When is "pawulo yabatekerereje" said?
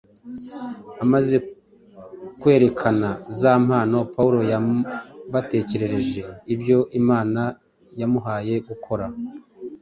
4.13-6.21